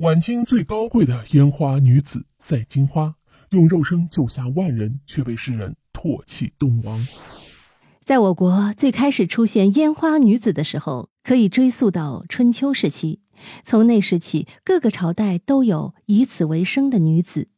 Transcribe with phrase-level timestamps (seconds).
[0.00, 3.16] 晚清最高贵的烟花女子赛金花，
[3.50, 6.98] 用肉身救下万人，却被世人唾弃冻亡。
[8.02, 13.20] 在我国最开始出现烟花女子的时候，可以追溯到春秋时期。
[13.62, 17.48] 从那时起，各个朝代都有以此为生的女子。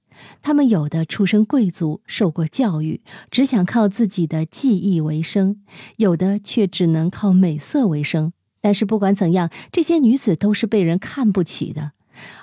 [0.43, 5.59] 她们有的出身贵族，受过教育，只想靠自己的技艺为生；
[5.97, 8.33] 有的却只能靠美色为生。
[8.61, 11.93] 但是不管怎样，这些女子都是被人看不起的。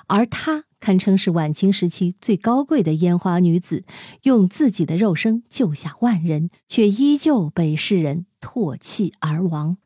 [0.06, 3.84] 而她堪称是晚清时期最高贵的烟花女子，
[4.22, 9.76] 用自己的肉身救下万人，却依旧被世人唾弃而亡。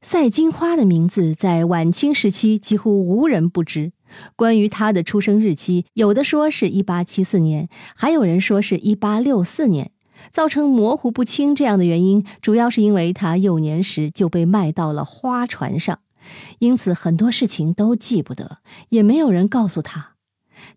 [0.00, 3.92] 赛金花的名字在晚清时期几乎无人不知。
[4.36, 9.90] 关于她的出生日期，有的说是一八七四年，还有人说是一八六四年。
[10.30, 15.98] 造成模糊不清这样的原因，主要是因为她幼年时就被卖到了花船上，
[16.58, 20.14] 因此很多事情都记不得，也没有人告诉他。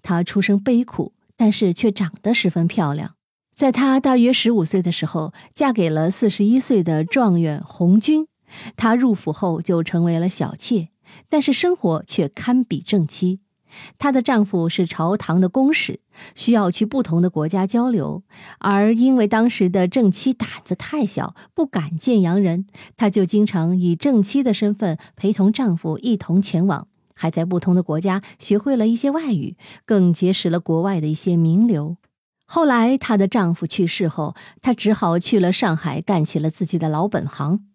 [0.01, 3.15] 他出生悲苦，但是却长得十分漂亮。
[3.55, 8.27] 在他大约十五岁的时候，嫁给了四十一岁的状元红军。
[8.75, 10.89] 他入府后就成为了小妾，
[11.27, 13.41] 但是生活却堪比正妻。
[13.97, 15.99] 她的丈夫是朝堂的公使，
[16.35, 18.23] 需要去不同的国家交流，
[18.59, 22.65] 而因为当时的正妻胆子太小，不敢见洋人，
[22.95, 31.97] 她就经常以正妻的身份陪同丈夫一同前往，还在不同的国家学会了一些外语，更结识了国外的一些名流。
[32.45, 37.65] 后来她的丈夫去世后，她只好去了上海，干起了自己的老本行。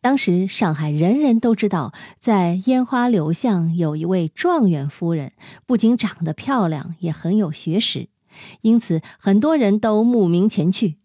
[0.00, 5.32] 当时上海人人都知道，在烟花柳巷有一位状元夫人，
[5.66, 8.08] 不仅长得漂亮，也很有学识，
[8.62, 10.98] 因此很多人都慕名前去。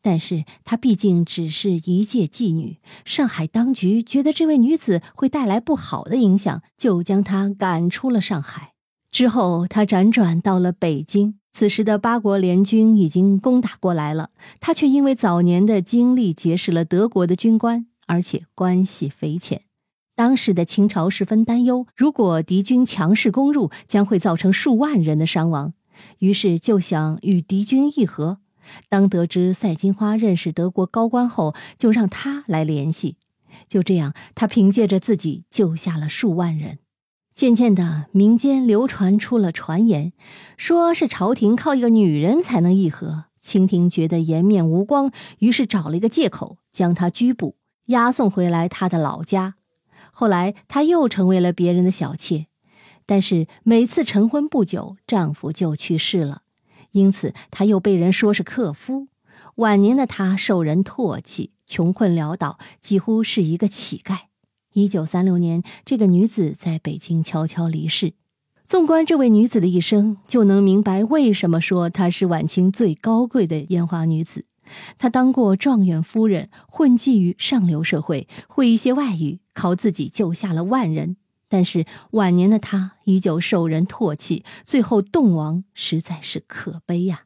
[0.00, 8.72] 但是她毕竟只是一介妓女，上海当局觉得这位女子会带来不好的影响，就将她赶出了上海。
[9.10, 11.38] 之后，她辗转到了北京。
[11.52, 17.86] 此时的八国联军已经攻打过来了，她却因为早年的经历结识了德国的军官。
[18.12, 19.62] 而且关系匪浅，
[20.14, 25.72] 当时的清朝十分担忧，如果敌军强势攻入，将会造成数万人的伤亡，
[26.18, 28.36] 于是就想与敌军议和。
[28.90, 33.16] 当得知赛金花认识德国高官后，就让他来联系。
[33.66, 36.80] 就这样，他凭借着自己救下了数万人。
[37.34, 40.12] 渐渐的，民间流传出了传言，
[40.58, 43.24] 说是朝廷靠一个女人才能议和。
[43.40, 47.56] 清廷觉得颜面无光，于是找了一个借口将他拘捕。
[47.92, 49.54] 押送回来他的老家，
[50.10, 52.46] 后来她又成为了别人的小妾，
[53.06, 56.42] 但是每次成婚不久，丈夫就去世了，
[56.90, 59.08] 因此她又被人说是克夫。
[59.56, 64.18] 晚年的她受人唾弃，穷困潦倒，几乎是一个乞丐。
[64.72, 68.14] 一九三六年，这个女子在北京悄悄离世。
[68.64, 74.46] 纵观这位女子的一生，就能明白为什么说她是晚清最高贵的烟花女子。
[74.98, 81.16] 他当过状元夫人，混迹于上流社会，会一些外语，靠自己救下了万人。
[81.48, 87.24] 但是晚年的他依旧受人唾弃，最后冻亡，实在是可悲呀。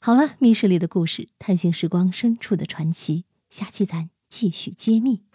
[0.00, 5.27] 好了，密室里的故事，探寻时光深处的传奇，下期咱继续揭秘。